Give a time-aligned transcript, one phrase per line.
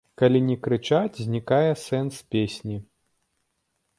[0.19, 2.77] Калі не крычаць, знікае сэнс песні.